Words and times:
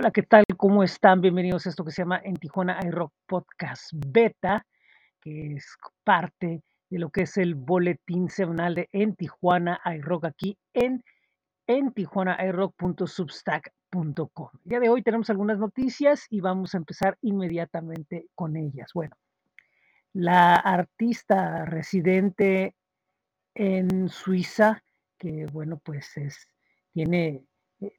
Hola, 0.00 0.12
¿qué 0.12 0.22
tal? 0.22 0.44
¿Cómo 0.56 0.84
están? 0.84 1.20
Bienvenidos 1.20 1.66
a 1.66 1.70
esto 1.70 1.84
que 1.84 1.90
se 1.90 2.02
llama 2.02 2.20
En 2.22 2.36
Tijuana 2.36 2.78
iRock 2.86 3.12
Podcast 3.26 3.90
Beta, 3.92 4.64
que 5.20 5.56
es 5.56 5.76
parte 6.04 6.62
de 6.88 6.98
lo 7.00 7.10
que 7.10 7.22
es 7.22 7.36
el 7.36 7.56
boletín 7.56 8.30
semanal 8.30 8.76
de 8.76 8.88
En 8.92 9.16
Tijuana 9.16 9.80
iRock 9.84 10.26
aquí 10.26 10.56
en 10.72 11.02
en 11.66 11.92
tijuanairock.substack.com. 11.92 14.48
El 14.62 14.68
día 14.68 14.78
de 14.78 14.88
hoy 14.88 15.02
tenemos 15.02 15.30
algunas 15.30 15.58
noticias 15.58 16.26
y 16.30 16.42
vamos 16.42 16.74
a 16.74 16.78
empezar 16.78 17.18
inmediatamente 17.20 18.28
con 18.36 18.56
ellas. 18.56 18.92
Bueno, 18.94 19.16
la 20.12 20.54
artista 20.54 21.64
residente 21.64 22.76
en 23.52 24.08
Suiza, 24.10 24.84
que 25.18 25.46
bueno, 25.52 25.80
pues 25.82 26.16
es, 26.18 26.46
tiene, 26.92 27.47
eh, 27.80 27.92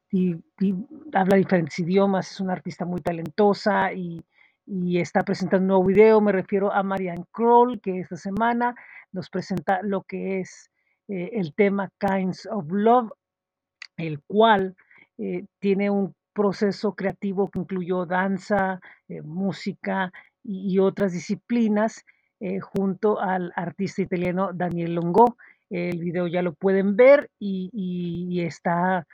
di- 0.58 0.86
habla 1.14 1.36
diferentes 1.36 1.78
idiomas, 1.78 2.30
es 2.32 2.40
una 2.40 2.52
artista 2.54 2.84
muy 2.84 3.00
talentosa 3.00 3.92
y, 3.92 4.22
y 4.66 4.98
está 4.98 5.22
presentando 5.22 5.62
un 5.64 5.68
nuevo 5.68 5.84
video. 5.84 6.20
Me 6.20 6.32
refiero 6.32 6.72
a 6.72 6.82
Marianne 6.82 7.24
Kroll, 7.32 7.80
que 7.80 8.00
esta 8.00 8.16
semana 8.16 8.74
nos 9.12 9.30
presenta 9.30 9.80
lo 9.82 10.02
que 10.02 10.40
es 10.40 10.70
eh, 11.08 11.30
el 11.34 11.54
tema 11.54 11.90
Kinds 11.98 12.46
of 12.50 12.66
Love, 12.70 13.10
el 13.96 14.20
cual 14.22 14.76
eh, 15.18 15.46
tiene 15.58 15.90
un 15.90 16.14
proceso 16.32 16.94
creativo 16.94 17.50
que 17.50 17.58
incluyó 17.58 18.06
danza, 18.06 18.80
música 19.24 20.12
y, 20.44 20.72
y 20.74 20.78
otras 20.78 21.12
disciplinas 21.12 22.04
junto 22.62 23.20
al 23.20 23.52
artista 23.56 24.00
italiano 24.02 24.52
Daniel 24.54 24.94
Longo. 24.94 25.36
El 25.68 25.98
video 25.98 26.26
ya 26.26 26.40
lo 26.42 26.54
pueden 26.54 26.96
ver 26.96 27.30
y, 27.38 27.68
y- 27.72 28.26
y 28.30 28.40
está 28.46 29.06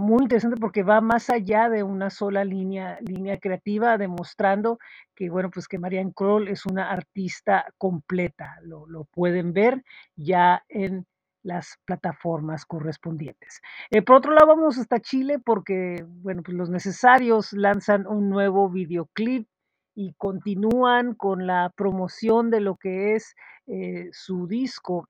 muy 0.00 0.22
interesante 0.24 0.56
porque 0.58 0.82
va 0.82 1.00
más 1.00 1.30
allá 1.30 1.68
de 1.68 1.82
una 1.82 2.10
sola 2.10 2.44
línea, 2.44 2.98
línea 3.00 3.38
creativa, 3.38 3.98
demostrando 3.98 4.78
que, 5.14 5.30
bueno, 5.30 5.50
pues 5.50 5.68
que 5.68 5.78
Marianne 5.78 6.12
Kroll 6.14 6.48
es 6.48 6.66
una 6.66 6.90
artista 6.90 7.66
completa. 7.78 8.56
Lo, 8.62 8.86
lo 8.86 9.04
pueden 9.04 9.52
ver 9.52 9.84
ya 10.16 10.64
en 10.68 11.06
las 11.42 11.78
plataformas 11.84 12.66
correspondientes. 12.66 13.60
Eh, 13.90 14.02
por 14.02 14.16
otro 14.16 14.32
lado, 14.32 14.48
vamos 14.48 14.78
hasta 14.78 15.00
Chile 15.00 15.38
porque, 15.38 16.04
bueno, 16.06 16.42
pues 16.42 16.56
los 16.56 16.70
necesarios 16.70 17.52
lanzan 17.52 18.06
un 18.06 18.28
nuevo 18.28 18.68
videoclip 18.68 19.48
y 19.94 20.14
continúan 20.14 21.14
con 21.14 21.46
la 21.46 21.72
promoción 21.76 22.50
de 22.50 22.60
lo 22.60 22.76
que 22.76 23.14
es 23.14 23.34
eh, 23.66 24.08
su 24.12 24.46
disco 24.46 25.08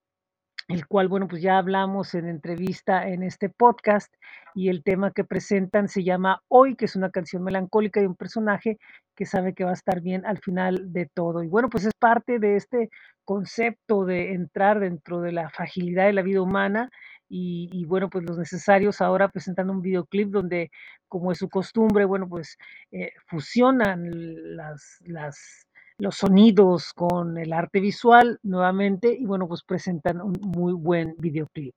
el 0.70 0.86
cual, 0.86 1.08
bueno, 1.08 1.26
pues 1.26 1.42
ya 1.42 1.58
hablamos 1.58 2.14
en 2.14 2.28
entrevista 2.28 3.08
en 3.08 3.22
este 3.22 3.48
podcast 3.48 4.12
y 4.54 4.68
el 4.68 4.82
tema 4.84 5.10
que 5.12 5.24
presentan 5.24 5.88
se 5.88 6.04
llama 6.04 6.42
Hoy, 6.48 6.76
que 6.76 6.84
es 6.84 6.96
una 6.96 7.10
canción 7.10 7.42
melancólica 7.42 8.00
de 8.00 8.06
un 8.06 8.14
personaje 8.14 8.78
que 9.16 9.26
sabe 9.26 9.54
que 9.54 9.64
va 9.64 9.70
a 9.70 9.74
estar 9.74 10.00
bien 10.00 10.24
al 10.24 10.38
final 10.38 10.92
de 10.92 11.06
todo. 11.06 11.42
Y 11.42 11.48
bueno, 11.48 11.68
pues 11.68 11.86
es 11.86 11.94
parte 11.98 12.38
de 12.38 12.56
este 12.56 12.90
concepto 13.24 14.04
de 14.04 14.32
entrar 14.32 14.80
dentro 14.80 15.20
de 15.20 15.32
la 15.32 15.50
fragilidad 15.50 16.06
de 16.06 16.12
la 16.12 16.22
vida 16.22 16.42
humana 16.42 16.90
y, 17.28 17.68
y 17.72 17.84
bueno, 17.84 18.10
pues 18.10 18.24
los 18.24 18.38
necesarios 18.38 19.00
ahora 19.00 19.28
presentando 19.28 19.72
un 19.72 19.82
videoclip 19.82 20.30
donde, 20.30 20.70
como 21.08 21.32
es 21.32 21.38
su 21.38 21.48
costumbre, 21.48 22.04
bueno, 22.04 22.28
pues 22.28 22.56
eh, 22.90 23.12
fusionan 23.26 24.08
las, 24.56 24.98
las 25.00 25.66
los 26.00 26.16
sonidos 26.16 26.92
con 26.94 27.38
el 27.38 27.52
arte 27.52 27.80
visual 27.80 28.38
nuevamente 28.42 29.14
y 29.18 29.26
bueno, 29.26 29.46
pues 29.46 29.62
presentan 29.62 30.20
un 30.20 30.32
muy 30.40 30.72
buen 30.72 31.14
videoclip. 31.18 31.74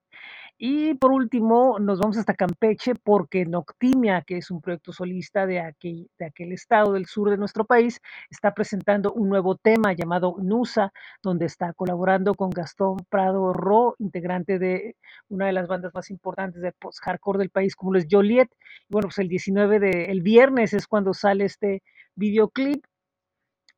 Y 0.56 0.94
por 0.94 1.10
último, 1.10 1.78
nos 1.80 1.98
vamos 1.98 2.16
hasta 2.16 2.32
Campeche 2.32 2.94
porque 2.94 3.44
Noctimia, 3.44 4.22
que 4.22 4.38
es 4.38 4.50
un 4.52 4.60
proyecto 4.60 4.92
solista 4.92 5.46
de 5.46 5.60
aquel, 5.60 6.08
de 6.18 6.26
aquel 6.26 6.52
estado 6.52 6.92
del 6.92 7.06
sur 7.06 7.28
de 7.30 7.36
nuestro 7.36 7.64
país, 7.64 8.00
está 8.30 8.54
presentando 8.54 9.12
un 9.12 9.28
nuevo 9.28 9.56
tema 9.56 9.92
llamado 9.92 10.36
Nusa, 10.40 10.92
donde 11.22 11.46
está 11.46 11.72
colaborando 11.72 12.34
con 12.34 12.50
Gastón 12.50 12.98
Prado 13.08 13.52
Ro, 13.52 13.96
integrante 13.98 14.60
de 14.60 14.96
una 15.28 15.46
de 15.46 15.52
las 15.52 15.66
bandas 15.66 15.92
más 15.92 16.08
importantes 16.10 16.62
de 16.62 16.72
post-hardcore 16.72 17.38
del 17.40 17.50
país, 17.50 17.74
como 17.74 17.96
es 17.96 18.06
Joliet. 18.08 18.48
Y 18.88 18.92
bueno, 18.92 19.08
pues 19.08 19.18
el 19.18 19.28
19 19.28 19.80
de, 19.80 20.04
el 20.06 20.22
viernes 20.22 20.72
es 20.72 20.86
cuando 20.86 21.14
sale 21.14 21.46
este 21.46 21.82
videoclip 22.14 22.84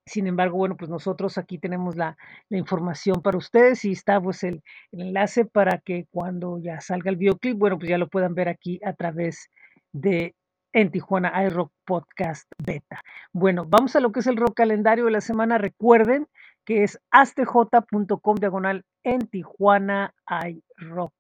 sin 0.07 0.27
embargo, 0.27 0.57
bueno, 0.57 0.77
pues 0.77 0.91
nosotros 0.91 1.37
aquí 1.37 1.59
tenemos 1.59 1.97
la, 1.97 2.17
información 2.51 3.23
para 3.23 3.39
ustedes 3.39 3.85
y 3.85 3.93
está 3.93 4.21
pues 4.21 4.45
el, 4.45 4.63
el 4.93 5.03
enlace 5.03 5.45
para 5.45 5.79
que 5.79 6.07
cuando 6.11 6.59
ya 6.59 6.81
salga 6.81 7.11
el 7.11 7.17
videoclip, 7.17 7.59
bueno, 7.59 7.79
pues 7.79 7.91
ya 7.91 7.99
lo 7.99 8.09
puedan 8.09 8.35
ver 8.35 8.49
aquí 8.49 8.81
a 8.85 8.93
través 8.93 9.51
de 9.93 10.35
en 10.73 10.91
Tijuana 10.91 11.33
iRock 11.45 11.73
Podcast 11.85 12.51
Beta. 12.65 13.01
Bueno, 13.33 13.65
vamos 13.67 13.97
a 13.97 14.01
lo 14.01 14.13
que 14.13 14.21
es 14.21 14.27
el 14.27 14.37
rock 14.37 14.55
calendario 14.55 15.07
de 15.07 15.11
la 15.11 15.21
semana. 15.23 15.59
Recuerden 15.59 16.29
que 16.67 16.85
es 16.85 17.01
astj.com 17.11 18.37
diagonal 18.37 18.85
en 19.03 19.27
Tijuana 19.27 20.15
iRock 20.29 21.15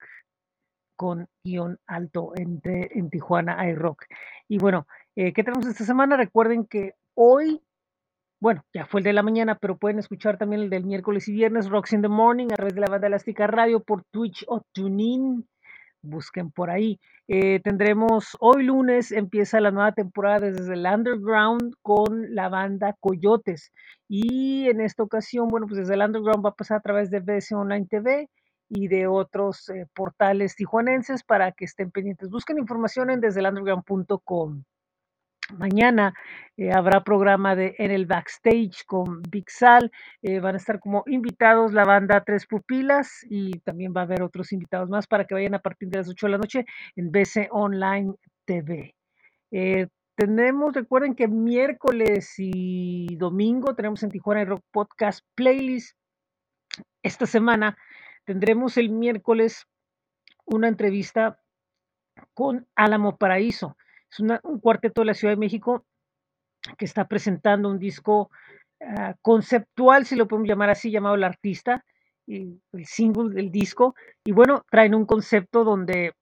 con 0.96 1.28
guion 1.44 1.78
alto 1.86 2.32
entre 2.36 2.90
en 2.98 3.10
Tijuana 3.10 3.66
iRock. 3.70 4.04
Y 4.48 4.58
bueno, 4.58 4.86
eh, 5.14 5.32
¿qué 5.32 5.42
tenemos 5.42 5.66
esta 5.66 5.84
semana? 5.84 6.16
Recuerden 6.16 6.66
que 6.66 6.94
hoy 7.14 7.62
bueno, 8.40 8.62
ya 8.74 8.86
fue 8.86 9.00
el 9.00 9.04
de 9.04 9.12
la 9.12 9.22
mañana, 9.22 9.56
pero 9.58 9.78
pueden 9.78 9.98
escuchar 9.98 10.36
también 10.38 10.62
el 10.62 10.70
del 10.70 10.84
miércoles 10.84 11.26
y 11.28 11.32
viernes, 11.32 11.70
Rocks 11.70 11.92
in 11.92 12.02
the 12.02 12.08
Morning, 12.08 12.48
a 12.52 12.56
través 12.56 12.74
de 12.74 12.80
la 12.80 12.88
banda 12.88 13.06
Elástica 13.06 13.46
Radio 13.46 13.80
por 13.80 14.04
Twitch 14.04 14.44
o 14.48 14.62
TuneIn. 14.72 15.46
Busquen 16.02 16.50
por 16.50 16.70
ahí. 16.70 17.00
Eh, 17.28 17.60
tendremos 17.64 18.36
hoy 18.38 18.64
lunes, 18.64 19.10
empieza 19.10 19.60
la 19.60 19.72
nueva 19.72 19.92
temporada 19.92 20.50
desde 20.50 20.74
el 20.74 20.86
Underground 20.86 21.74
con 21.82 22.34
la 22.34 22.48
banda 22.48 22.94
Coyotes. 23.00 23.72
Y 24.08 24.68
en 24.68 24.80
esta 24.80 25.02
ocasión, 25.02 25.48
bueno, 25.48 25.66
pues 25.66 25.78
desde 25.78 25.94
el 25.94 26.02
Underground 26.02 26.44
va 26.44 26.50
a 26.50 26.54
pasar 26.54 26.78
a 26.78 26.82
través 26.82 27.10
de 27.10 27.20
BS 27.20 27.52
Online 27.54 27.86
TV 27.86 28.28
y 28.68 28.88
de 28.88 29.06
otros 29.06 29.68
eh, 29.70 29.86
portales 29.94 30.54
tijuanenses 30.54 31.24
para 31.24 31.52
que 31.52 31.64
estén 31.64 31.90
pendientes. 31.90 32.30
Busquen 32.30 32.58
información 32.58 33.10
en 33.10 33.20
desde 33.20 33.40
el 33.40 33.46
underground.com. 33.46 34.62
Mañana 35.54 36.12
eh, 36.56 36.72
habrá 36.72 37.04
programa 37.04 37.54
de 37.54 37.76
En 37.78 37.92
el 37.92 38.06
Backstage 38.06 38.84
con 38.84 39.22
Big 39.30 39.48
Sal. 39.48 39.92
eh, 40.22 40.40
van 40.40 40.54
a 40.54 40.58
estar 40.58 40.80
como 40.80 41.04
invitados 41.06 41.72
la 41.72 41.84
banda 41.84 42.24
Tres 42.24 42.46
Pupilas 42.46 43.24
y 43.30 43.60
también 43.60 43.92
va 43.96 44.00
a 44.00 44.04
haber 44.04 44.22
otros 44.22 44.52
invitados 44.52 44.88
más 44.88 45.06
para 45.06 45.24
que 45.24 45.34
vayan 45.34 45.54
a 45.54 45.60
partir 45.60 45.88
de 45.88 45.98
las 45.98 46.08
8 46.08 46.26
de 46.26 46.32
la 46.32 46.38
noche 46.38 46.66
en 46.96 47.12
BC 47.12 47.48
Online 47.52 48.14
TV. 48.44 48.96
Eh, 49.52 49.86
tenemos, 50.16 50.74
recuerden 50.74 51.14
que 51.14 51.28
miércoles 51.28 52.34
y 52.38 53.14
domingo 53.16 53.74
tenemos 53.76 54.02
en 54.02 54.10
Tijuana 54.10 54.42
el 54.42 54.48
Rock 54.48 54.64
Podcast 54.72 55.24
Playlist. 55.36 55.96
Esta 57.02 57.26
semana 57.26 57.76
tendremos 58.24 58.76
el 58.78 58.90
miércoles 58.90 59.66
una 60.44 60.66
entrevista 60.68 61.38
con 62.34 62.66
Álamo 62.74 63.16
Paraíso. 63.16 63.76
Es 64.10 64.20
un 64.20 64.60
cuarteto 64.60 65.02
de 65.02 65.06
la 65.06 65.14
Ciudad 65.14 65.34
de 65.34 65.40
México 65.40 65.84
que 66.78 66.84
está 66.84 67.06
presentando 67.06 67.68
un 67.68 67.78
disco 67.78 68.30
ah, 68.80 69.14
conceptual, 69.22 70.06
si 70.06 70.16
lo 70.16 70.26
podemos 70.26 70.48
llamar 70.48 70.70
así, 70.70 70.90
llamado 70.90 71.14
El 71.14 71.24
Artista, 71.24 71.84
y 72.26 72.60
el 72.72 72.86
single 72.86 73.34
del 73.34 73.50
disco. 73.50 73.94
Y 74.24 74.32
bueno, 74.32 74.64
traen 74.70 74.94
un 74.94 75.06
concepto 75.06 75.64
donde 75.64 76.12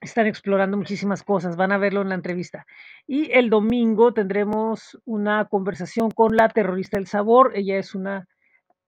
están 0.00 0.26
explorando 0.26 0.76
muchísimas 0.76 1.22
cosas, 1.22 1.56
van 1.56 1.72
a 1.72 1.78
verlo 1.78 2.00
en 2.00 2.08
la 2.08 2.14
entrevista. 2.14 2.64
Y 3.06 3.30
el 3.32 3.50
domingo 3.50 4.14
tendremos 4.14 4.98
una 5.04 5.44
conversación 5.46 6.10
con 6.10 6.36
la 6.36 6.48
terrorista 6.48 6.96
del 6.96 7.06
sabor. 7.06 7.52
Ella 7.54 7.76
es 7.76 7.94
una 7.94 8.26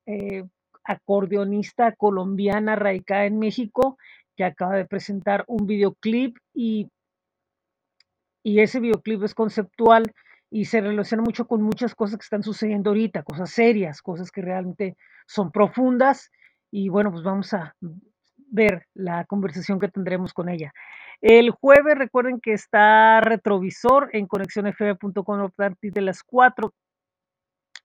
eh, 0.07 0.45
acordeonista 0.85 1.93
colombiana 1.93 2.77
radicada 2.77 3.27
en 3.27 3.39
México 3.39 3.99
que 4.37 4.45
acaba 4.45 4.77
de 4.77 4.87
presentar 4.87 5.45
un 5.49 5.67
videoclip 5.67 6.39
y 6.55 6.89
y 8.43 8.61
ese 8.61 8.81
videoclip 8.81 9.23
es 9.23 9.35
conceptual 9.35 10.13
y 10.51 10.67
se 10.67 10.81
relaciona 10.81 11.23
mucho 11.23 11.47
con 11.47 11.63
muchas 11.63 11.95
cosas 11.95 12.19
que 12.19 12.25
están 12.25 12.43
sucediendo 12.43 12.91
ahorita, 12.91 13.23
cosas 13.23 13.51
serias, 13.51 14.03
cosas 14.03 14.31
que 14.31 14.43
realmente 14.43 14.97
son 15.27 15.51
profundas 15.51 16.31
y 16.71 16.89
bueno, 16.89 17.11
pues 17.11 17.23
vamos 17.23 17.55
a 17.55 17.75
ver 18.51 18.87
la 18.95 19.25
conversación 19.25 19.81
que 19.81 19.89
tendremos 19.89 20.35
con 20.35 20.49
ella. 20.49 20.73
El 21.23 21.51
jueves 21.51 21.97
recuerden 21.97 22.41
que 22.41 22.53
está 22.53 23.21
retrovisor 23.21 24.11
en 24.13 24.27
conexionfm.com 24.27 25.41
a 25.41 25.49
partir 25.49 25.93
de 25.93 26.03
las 26.03 26.23
4. 26.23 26.75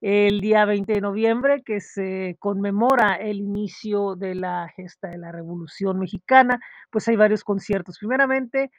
El 0.00 0.40
día 0.40 0.66
20 0.66 0.92
de 0.92 1.00
noviembre, 1.00 1.62
que 1.64 1.80
se 1.80 2.36
conmemora 2.38 3.14
el 3.14 3.40
inicio 3.40 4.16
de 4.16 4.34
la 4.34 4.68
gesta 4.76 5.08
de 5.08 5.18
la 5.18 5.32
Revolución 5.32 5.98
Mexicana, 5.98 6.60
pues 6.90 7.08
hay 7.08 7.16
varios 7.16 7.42
conciertos. 7.42 7.98
Primeramente, 7.98 8.70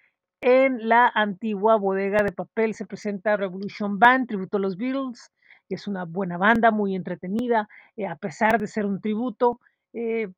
en 0.42 0.88
la 0.88 1.12
antigua 1.14 1.78
bodega 1.78 2.24
de 2.24 2.32
papel 2.32 2.74
se 2.74 2.86
presenta 2.86 3.38
Revolution 3.38 4.00
Band, 4.00 4.28
tributo 4.28 4.58
a 4.58 4.60
los 4.60 4.78
Beatles, 4.78 5.32
que 5.68 5.76
es 5.76 5.88
una 5.88 6.06
buena 6.06 6.38
banda, 6.38 6.72
muy 6.72 6.96
entretenida, 6.96 7.68
eh, 7.96 8.08
a 8.08 8.16
pesar 8.16 8.60
de 8.60 8.68
ser 8.68 8.86
un 8.86 9.02
tributo. 9.02 9.60
Eh, 9.94 10.30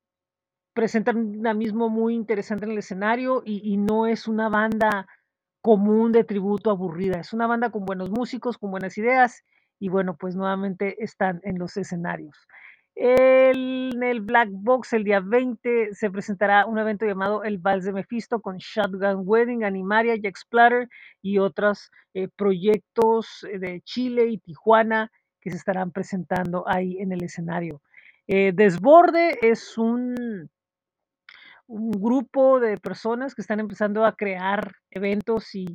presentan 0.73 1.17
un 1.17 1.31
dinamismo 1.31 1.89
muy 1.89 2.13
interesante 2.13 2.65
en 2.65 2.71
el 2.71 2.77
escenario 2.77 3.41
y, 3.43 3.61
y, 3.63 3.77
no 3.77 4.05
es 4.05 4.27
una 4.27 4.47
banda 4.47 5.07
común 5.61 6.11
de 6.11 6.23
tributo 6.23 6.69
aburrida, 6.69 7.19
es 7.19 7.33
una 7.33 7.47
banda 7.47 7.71
con 7.71 7.83
buenos 7.83 8.11
músicos, 8.11 8.59
con 8.59 8.69
buenas 8.69 8.95
ideas 8.99 9.43
y 9.79 9.89
bueno, 9.89 10.15
pues 10.17 10.35
nuevamente 10.35 11.03
están 11.03 11.41
en 11.43 11.57
los 11.57 11.77
escenarios. 11.77 12.47
En 12.99 14.01
el 14.01 14.21
Black 14.21 14.49
Box 14.51 14.93
el 14.93 15.03
día 15.03 15.19
20 15.19 15.93
se 15.93 16.09
presentará 16.09 16.65
un 16.65 16.79
evento 16.79 17.05
llamado 17.05 17.43
El 17.43 17.59
Vals 17.59 17.85
de 17.85 17.93
Mephisto 17.93 18.41
con 18.41 18.57
Shotgun 18.57 19.21
Wedding, 19.23 19.63
Animaria, 19.63 20.15
Jack 20.15 20.35
Splatter 20.35 20.89
y 21.21 21.37
otros 21.37 21.91
eh, 22.15 22.27
proyectos 22.35 23.45
de 23.53 23.81
Chile 23.81 24.25
y 24.29 24.39
Tijuana 24.39 25.11
que 25.39 25.51
se 25.51 25.57
estarán 25.57 25.91
presentando 25.91 26.67
ahí 26.67 26.97
en 26.99 27.11
el 27.11 27.23
escenario. 27.23 27.83
Eh, 28.25 28.51
Desborde 28.55 29.37
es 29.43 29.77
un, 29.77 30.49
grupo 31.67 32.59
de 32.59 32.77
personas 32.77 33.35
que 33.35 33.41
están 33.41 33.59
empezando 33.59 34.05
a 34.05 34.15
crear 34.15 34.71
eventos 34.89 35.53
y 35.53 35.67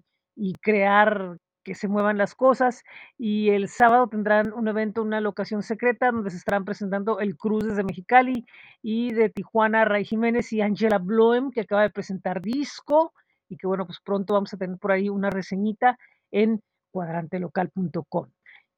crear 0.60 1.36
que 1.62 1.74
se 1.74 1.88
muevan 1.88 2.18
las 2.18 2.34
cosas 2.34 2.82
y 3.18 3.50
el 3.50 3.68
sábado 3.68 4.08
tendrán 4.08 4.52
un 4.52 4.68
evento, 4.68 5.02
una 5.02 5.20
locación 5.20 5.62
secreta 5.62 6.10
donde 6.10 6.30
se 6.30 6.36
estarán 6.36 6.64
presentando 6.64 7.20
el 7.20 7.36
Cruz 7.36 7.64
desde 7.64 7.84
Mexicali 7.84 8.44
y 8.82 9.12
de 9.12 9.30
Tijuana, 9.30 9.84
Ray 9.84 10.04
Jiménez 10.04 10.52
y 10.52 10.60
Angela 10.60 10.98
Bloem 10.98 11.50
que 11.50 11.62
acaba 11.62 11.82
de 11.82 11.90
presentar 11.90 12.40
disco 12.40 13.12
y 13.48 13.56
que 13.56 13.66
bueno, 13.66 13.86
pues 13.86 14.00
pronto 14.00 14.34
vamos 14.34 14.52
a 14.54 14.56
tener 14.56 14.78
por 14.78 14.92
ahí 14.92 15.08
una 15.08 15.30
reseñita 15.30 15.98
en 16.30 16.62
cuadrantelocal.com. 16.90 18.28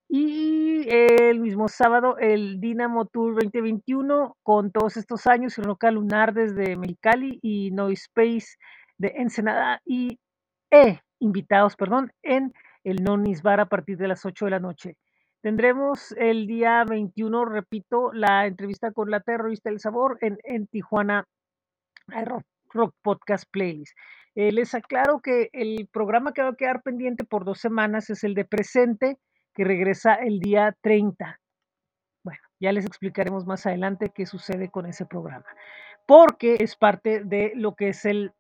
Y 0.09 0.87
el 0.89 1.41
mismo 1.41 1.69
sábado, 1.69 2.19
el 2.19 2.61
Dynamo 2.61 3.07
Tour 3.07 3.35
2021, 3.35 4.37
con 4.43 4.71
todos 4.71 4.97
estos 4.97 5.27
años, 5.27 5.59
el 5.59 5.65
local 5.65 5.95
lunar 5.95 6.35
desde 6.35 6.77
Mexicali 6.77 7.39
y 7.43 7.71
No 7.71 7.89
Space 7.89 8.57
de 8.99 9.15
Ensenada 9.17 9.81
y 9.85 10.19
E, 10.71 11.01
invitados, 11.21 11.77
perdón, 11.77 12.13
en 12.23 12.53
el 12.85 13.03
Nonis 13.03 13.43
Bar 13.43 13.61
a 13.61 13.69
partir 13.69 13.97
de 13.97 14.09
las 14.09 14.25
8 14.25 14.45
de 14.45 14.51
la 14.51 14.61
noche. 14.61 14.97
Tendremos 15.41 16.13
el 16.13 16.47
día 16.47 16.85
21, 16.85 17.45
repito, 17.45 18.13
la 18.13 18.47
entrevista 18.47 18.93
con 18.93 19.11
la 19.11 19.21
terrorista 19.21 19.71
del 19.71 19.81
sabor 19.81 20.19
en, 20.21 20.39
en 20.45 20.67
Tijuana 20.67 21.27
Rock, 22.07 22.45
Rock, 22.73 22.95
Podcast 23.03 23.45
Playlist. 23.51 23.97
Eh, 24.35 24.53
les 24.53 24.75
aclaro 24.75 25.21
que 25.21 25.51
el 25.53 25.89
programa 25.93 26.33
que 26.33 26.43
va 26.43 26.49
a 26.51 26.57
quedar 26.57 26.83
pendiente 26.83 27.25
por 27.25 27.45
dos 27.45 27.61
semanas 27.61 28.11
es 28.11 28.25
el 28.25 28.35
de 28.35 28.45
presente, 28.45 29.19
que 29.55 29.65
regresa 29.65 30.15
el 30.15 30.41
día 30.41 30.77
30. 30.81 31.41
Bueno, 32.25 32.41
ya 32.59 32.73
les 32.73 32.85
explicaremos 32.85 33.47
más 33.47 33.67
adelante 33.67 34.13
qué 34.15 34.27
sucede 34.27 34.71
con 34.71 34.87
ese 34.87 35.07
programa, 35.07 35.47
porque 36.07 36.57
es 36.59 36.75
parte 36.75 37.23
de 37.23 37.53
lo 37.55 37.75
que 37.77 37.91
es 37.91 38.05
el 38.05 38.33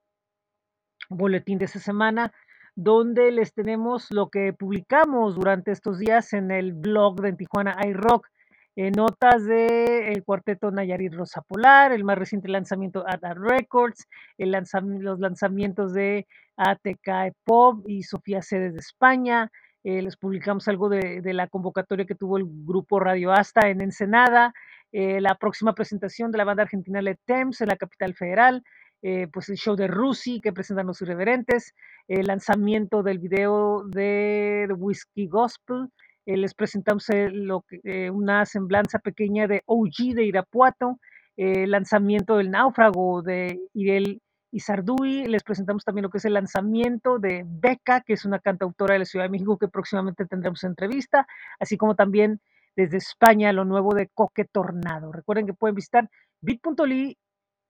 boletín 1.08 1.58
de 1.58 1.66
esta 1.66 1.78
semana, 1.78 2.32
donde 2.76 3.30
les 3.30 3.52
tenemos 3.52 4.10
lo 4.10 4.28
que 4.30 4.52
publicamos 4.52 5.34
durante 5.34 5.72
estos 5.72 5.98
días 5.98 6.32
en 6.32 6.50
el 6.50 6.72
blog 6.72 7.20
de 7.20 7.32
Tijuana 7.34 7.76
iRock. 7.86 8.28
Eh, 8.76 8.90
notas 8.90 9.44
de 9.44 10.12
el 10.12 10.24
cuarteto 10.24 10.72
Nayarit 10.72 11.14
Rosa 11.14 11.42
Polar, 11.42 11.92
el 11.92 12.02
más 12.02 12.18
reciente 12.18 12.48
lanzamiento 12.48 13.04
ATA 13.06 13.34
Records, 13.34 14.08
los 14.36 15.20
lanzamientos 15.20 15.92
de 15.94 16.26
ATK 16.56 17.36
Pop 17.44 17.84
y 17.86 18.02
Sofía 18.02 18.42
C 18.42 18.58
desde 18.58 18.80
España, 18.80 19.52
eh, 19.84 20.02
les 20.02 20.16
publicamos 20.16 20.66
algo 20.66 20.88
de, 20.88 21.20
de, 21.20 21.34
la 21.34 21.46
convocatoria 21.46 22.04
que 22.04 22.16
tuvo 22.16 22.36
el 22.38 22.44
grupo 22.46 22.98
Radio 22.98 23.30
Asta 23.32 23.68
en 23.68 23.80
Ensenada, 23.80 24.52
eh, 24.96 25.20
la 25.20 25.34
próxima 25.34 25.74
presentación 25.74 26.30
de 26.30 26.38
la 26.38 26.44
banda 26.44 26.62
argentina 26.62 27.02
Le 27.02 27.16
Temps 27.26 27.60
en 27.60 27.68
la 27.68 27.76
capital 27.76 28.14
federal, 28.14 28.62
eh, 29.06 29.28
pues 29.30 29.50
el 29.50 29.56
show 29.56 29.76
de 29.76 29.86
Rusi 29.86 30.40
que 30.40 30.54
presentan 30.54 30.86
los 30.86 31.02
irreverentes, 31.02 31.74
el 32.08 32.24
lanzamiento 32.26 33.02
del 33.02 33.18
video 33.18 33.84
de, 33.86 34.64
de 34.66 34.72
Whiskey 34.72 35.28
Gospel, 35.28 35.90
eh, 36.24 36.38
les 36.38 36.54
presentamos 36.54 37.06
eh, 37.10 38.10
una 38.10 38.46
semblanza 38.46 38.98
pequeña 39.00 39.46
de 39.46 39.62
OG 39.66 40.14
de 40.14 40.24
Irapuato, 40.24 41.00
el 41.36 41.70
lanzamiento 41.70 42.38
del 42.38 42.50
náufrago 42.50 43.20
de 43.20 43.60
Irel 43.74 44.22
y 44.50 44.60
Sardui. 44.60 45.26
Les 45.26 45.42
presentamos 45.42 45.84
también 45.84 46.04
lo 46.04 46.08
que 46.08 46.16
es 46.16 46.24
el 46.24 46.32
lanzamiento 46.32 47.18
de 47.18 47.44
Beca, 47.46 48.00
que 48.00 48.14
es 48.14 48.24
una 48.24 48.38
cantautora 48.38 48.94
de 48.94 49.00
la 49.00 49.04
Ciudad 49.04 49.26
de 49.26 49.32
México 49.32 49.58
que 49.58 49.68
próximamente 49.68 50.24
tendremos 50.24 50.64
entrevista, 50.64 51.26
así 51.60 51.76
como 51.76 51.94
también 51.94 52.40
desde 52.74 52.96
España 52.96 53.52
lo 53.52 53.66
nuevo 53.66 53.92
de 53.94 54.08
Coque 54.14 54.46
Tornado. 54.46 55.12
Recuerden 55.12 55.44
que 55.44 55.52
pueden 55.52 55.74
visitar 55.74 56.08
bit.ly 56.40 57.18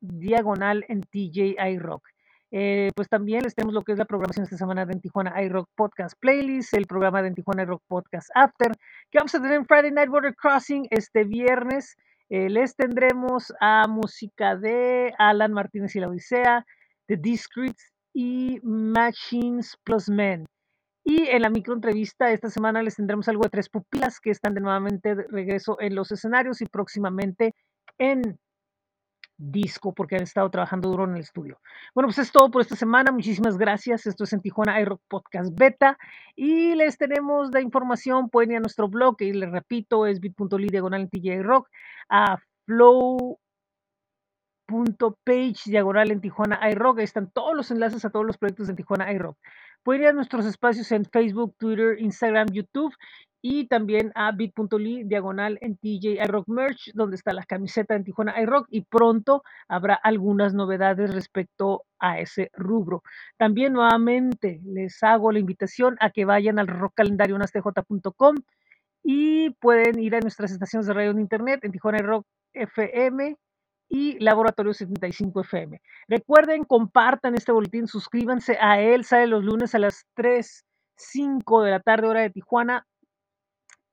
diagonal 0.06 0.84
en 0.88 1.02
TJ 1.02 1.56
iRock. 1.72 2.06
Eh, 2.56 2.92
pues 2.94 3.08
también 3.08 3.42
les 3.42 3.54
tenemos 3.54 3.74
lo 3.74 3.82
que 3.82 3.90
es 3.90 3.98
la 3.98 4.04
programación 4.04 4.44
esta 4.44 4.56
semana 4.56 4.86
de 4.86 4.94
Tijuana 5.00 5.42
iRock 5.42 5.68
Podcast 5.74 6.14
Playlist, 6.20 6.72
el 6.74 6.86
programa 6.86 7.20
de 7.20 7.32
Tijuana 7.32 7.64
iRock 7.64 7.82
Podcast 7.88 8.30
After, 8.32 8.70
que 9.10 9.18
vamos 9.18 9.34
a 9.34 9.40
tener 9.40 9.56
en 9.56 9.66
Friday 9.66 9.90
Night 9.90 10.08
Border 10.08 10.36
Crossing 10.36 10.86
este 10.90 11.24
viernes. 11.24 11.96
Eh, 12.28 12.48
les 12.48 12.76
tendremos 12.76 13.52
a 13.60 13.88
música 13.88 14.54
de 14.54 15.12
Alan 15.18 15.52
Martínez 15.52 15.96
y 15.96 16.00
la 16.00 16.08
Odisea, 16.08 16.64
The 17.08 17.16
Discreets 17.16 17.92
y 18.14 18.60
Machines 18.62 19.76
Plus 19.82 20.08
Men. 20.08 20.46
Y 21.04 21.26
en 21.28 21.42
la 21.42 21.50
microentrevista 21.50 22.30
esta 22.30 22.48
semana 22.48 22.82
les 22.82 22.94
tendremos 22.94 23.28
algo 23.28 23.42
de 23.42 23.50
tres 23.50 23.68
pupilas 23.68 24.20
que 24.20 24.30
están 24.30 24.54
de 24.54 24.60
nuevamente 24.60 25.14
de 25.14 25.26
regreso 25.28 25.76
en 25.80 25.94
los 25.94 26.12
escenarios 26.12 26.62
y 26.62 26.66
próximamente 26.66 27.52
en 27.98 28.38
disco 29.36 29.92
porque 29.92 30.16
han 30.16 30.22
estado 30.22 30.50
trabajando 30.50 30.88
duro 30.88 31.04
en 31.04 31.14
el 31.14 31.20
estudio. 31.20 31.60
Bueno, 31.94 32.08
pues 32.08 32.18
es 32.18 32.32
todo 32.32 32.50
por 32.50 32.62
esta 32.62 32.76
semana. 32.76 33.12
Muchísimas 33.12 33.58
gracias. 33.58 34.06
Esto 34.06 34.24
es 34.24 34.32
en 34.32 34.40
Tijuana 34.40 34.80
iRock 34.80 35.00
Podcast 35.08 35.58
Beta 35.58 35.98
y 36.36 36.74
les 36.74 36.98
tenemos 36.98 37.50
la 37.52 37.60
información. 37.60 38.30
Pueden 38.30 38.52
ir 38.52 38.56
a 38.58 38.60
nuestro 38.60 38.88
blog 38.88 39.16
y 39.20 39.32
les 39.32 39.50
repito, 39.50 40.06
es 40.06 40.20
bit.ly 40.20 40.68
diagonal 40.68 41.08
en 41.12 41.42
Rock 41.44 41.68
a 42.08 42.38
flow 42.66 43.38
facebook.page 44.66 45.70
diagonal 45.70 46.10
en 46.10 46.20
Tijuana 46.20 46.60
iRock. 46.70 46.98
Ahí 46.98 47.04
están 47.04 47.30
todos 47.30 47.54
los 47.54 47.70
enlaces 47.70 48.04
a 48.04 48.10
todos 48.10 48.26
los 48.26 48.38
proyectos 48.38 48.66
de 48.66 48.74
Tijuana 48.74 49.12
iRock. 49.12 49.36
Pueden 49.84 50.02
ir 50.02 50.08
a 50.08 50.12
nuestros 50.14 50.46
espacios 50.46 50.90
en 50.92 51.04
Facebook, 51.04 51.54
Twitter, 51.58 52.00
Instagram, 52.00 52.48
YouTube 52.50 52.94
y 53.42 53.66
también 53.68 54.10
a 54.14 54.32
bit.ly 54.32 55.04
diagonal 55.04 55.58
en 55.60 55.76
TJ 55.76 56.24
iRock 56.24 56.48
Merch, 56.48 56.90
donde 56.94 57.16
está 57.16 57.34
la 57.34 57.44
camiseta 57.44 57.94
en 57.94 58.02
Tijuana 58.02 58.40
iRock 58.40 58.66
y 58.70 58.80
pronto 58.80 59.42
habrá 59.68 59.94
algunas 59.94 60.54
novedades 60.54 61.12
respecto 61.12 61.84
a 61.98 62.18
ese 62.18 62.50
rubro. 62.54 63.02
También 63.36 63.74
nuevamente 63.74 64.62
les 64.64 65.02
hago 65.02 65.30
la 65.30 65.40
invitación 65.40 65.98
a 66.00 66.08
que 66.08 66.24
vayan 66.24 66.58
al 66.58 66.68
rockcalendarionastj.com 66.68 68.36
y 69.02 69.50
pueden 69.60 69.98
ir 70.00 70.14
a 70.14 70.20
nuestras 70.20 70.50
estaciones 70.50 70.86
de 70.86 70.94
radio 70.94 71.10
en 71.10 71.20
internet 71.20 71.60
en 71.62 71.72
Tijuana 71.72 71.98
Rock 71.98 72.26
FM 72.54 73.36
y 73.88 74.18
Laboratorio 74.18 74.72
75 74.72 75.42
FM. 75.42 75.80
Recuerden, 76.08 76.64
compartan 76.64 77.34
este 77.34 77.52
boletín, 77.52 77.86
suscríbanse 77.86 78.56
a 78.60 78.80
él, 78.80 79.04
sale 79.04 79.26
los 79.26 79.44
lunes 79.44 79.74
a 79.74 79.78
las 79.78 80.06
3, 80.14 80.64
5 80.96 81.62
de 81.62 81.70
la 81.70 81.80
tarde 81.80 82.08
hora 82.08 82.20
de 82.20 82.30
Tijuana 82.30 82.86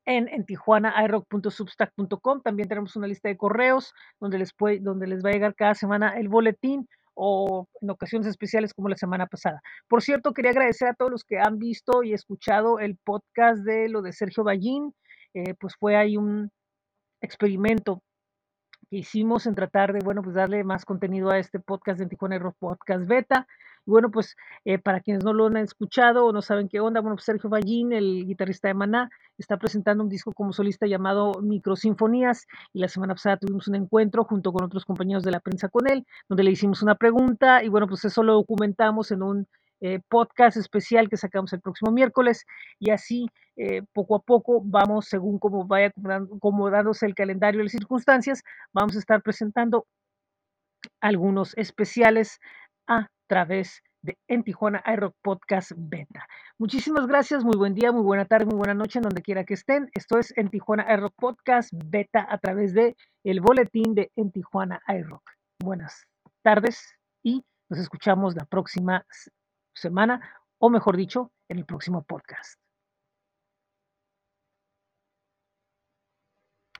en, 0.06 0.28
en 0.28 0.46
tijuanairock.substack.com. 0.46 2.42
También 2.42 2.68
tenemos 2.68 2.96
una 2.96 3.08
lista 3.08 3.30
de 3.30 3.38
correos 3.38 3.94
donde 4.20 4.40
les, 4.40 4.54
puede, 4.54 4.80
donde 4.80 5.08
les 5.08 5.24
va 5.24 5.30
a 5.30 5.34
llegar 5.34 5.56
cada 5.56 5.76
semana 5.76 6.18
el 6.18 6.30
boletín 6.30 6.88
o 7.14 7.68
en 7.82 7.90
ocasiones 7.90 8.28
especiales 8.28 8.74
como 8.74 8.90
la 8.90 8.98
semana 8.98 9.28
pasada. 9.28 9.62
Por 9.88 10.02
cierto, 10.02 10.34
quería 10.34 10.52
agradecer 10.52 10.88
a 10.88 10.94
todos 10.94 11.12
los 11.12 11.24
que 11.24 11.40
han 11.40 11.60
visto 11.60 12.04
y 12.04 12.14
escuchado 12.14 12.80
el 12.80 12.98
podcast 13.04 13.60
de 13.64 13.90
lo 13.90 14.02
de 14.02 14.14
Sergio 14.14 14.44
Ballín. 14.44 14.94
Eh, 15.34 15.54
pues 15.60 15.76
fue 15.78 15.96
ahí 15.96 16.18
un 16.18 16.50
experimento 17.22 18.02
que 18.92 18.98
hicimos 18.98 19.48
en 19.48 19.56
tratar 19.56 19.94
de, 19.94 20.00
bueno, 20.04 20.22
pues 20.22 20.36
darle 20.36 20.66
más 20.66 20.84
contenido 20.84 21.32
a 21.32 21.40
este 21.40 21.62
podcast 21.62 21.98
de 21.98 22.08
Tijuana 22.08 22.38
Rock 22.38 22.58
Podcast 22.60 23.08
Beta. 23.08 23.48
Y 23.88 23.90
bueno, 23.90 24.12
pues 24.12 24.36
eh, 24.66 24.80
para 24.80 25.00
quienes 25.00 25.24
no 25.24 25.32
lo 25.34 25.48
han 25.48 25.56
escuchado 25.58 26.26
o 26.26 26.34
no 26.34 26.42
saben 26.42 26.68
qué 26.68 26.82
onda, 26.82 27.00
bueno, 27.00 27.16
pues 27.16 27.24
Sergio 27.24 27.50
Ballín, 27.50 27.94
el 27.94 28.28
guitarrista 28.28 28.68
de 28.68 28.74
Maná, 28.74 29.10
está 29.38 29.58
presentando 29.58 30.04
un 30.04 30.10
disco 30.10 30.34
como 30.34 30.52
solista 30.52 30.86
llamado 30.88 31.42
Microsinfonías 31.42 32.48
y 32.74 32.80
la 32.80 32.90
semana 32.90 33.16
pasada 33.16 33.38
tuvimos 33.38 33.70
un 33.70 33.76
encuentro 33.76 34.26
junto 34.26 34.52
con 34.52 34.66
otros 34.66 34.86
compañeros 34.86 35.24
de 35.24 35.32
la 35.32 35.40
prensa 35.40 35.70
con 35.70 35.90
él, 35.90 36.06
donde 36.28 36.44
le 36.44 36.52
hicimos 36.52 36.84
una 36.84 36.96
pregunta 36.96 37.64
y 37.64 37.70
bueno, 37.70 37.88
pues 37.88 38.04
eso 38.04 38.24
lo 38.24 38.34
documentamos 38.34 39.12
en 39.12 39.24
un 39.24 39.48
eh, 39.82 40.00
podcast 40.08 40.58
especial 40.58 41.10
que 41.10 41.18
sacamos 41.18 41.54
el 41.54 41.62
próximo 41.62 41.92
miércoles 41.92 42.46
y 42.80 42.92
así 42.92 43.28
eh, 43.58 43.82
poco 43.94 44.16
a 44.16 44.20
poco 44.20 44.62
vamos, 44.64 45.08
según 45.08 45.40
como 45.40 45.66
vaya 45.66 45.92
acomodándose 46.36 47.06
el 47.06 47.16
calendario 47.16 47.60
y 47.60 47.64
las 47.64 47.72
circunstancias, 47.72 48.44
vamos 48.74 48.96
a 48.96 49.00
estar 49.00 49.22
presentando 49.22 49.86
algunos 51.02 51.58
especiales 51.58 52.40
a 52.88 53.08
través 53.28 53.82
de 54.04 54.18
En 54.28 54.44
Tijuana 54.44 54.84
iRock 54.86 55.16
Podcast 55.22 55.72
Beta. 55.76 56.28
Muchísimas 56.58 57.08
gracias, 57.08 57.44
muy 57.44 57.58
buen 57.58 57.74
día, 57.74 57.92
muy 57.92 58.04
buena 58.04 58.26
tarde, 58.26 58.46
muy 58.46 58.58
buena 58.58 58.74
noche, 58.74 59.00
en 59.00 59.04
donde 59.04 59.22
quiera 59.22 59.46
que 59.46 59.54
estén. 59.54 59.90
Esto 59.94 60.18
es 60.20 60.36
En 60.38 60.50
Tijuana 60.50 60.92
iRock 60.94 61.14
Podcast 61.16 61.72
Beta 61.74 62.26
a 62.30 62.38
través 62.38 62.74
de 62.74 62.96
el 63.24 63.42
boletín 63.42 63.96
de 63.96 64.12
En 64.16 64.32
Tijuana 64.32 64.82
iRock. 64.88 65.24
Buenas 65.60 66.06
tardes 66.44 66.96
y 67.24 67.44
nos 67.70 67.80
escuchamos 67.80 68.36
la 68.36 68.46
próxima 68.46 69.06
semana, 69.74 70.22
o 70.58 70.70
mejor 70.70 70.98
dicho, 70.98 71.32
en 71.50 71.60
el 71.60 71.66
próximo 71.66 72.04
podcast. 72.04 72.60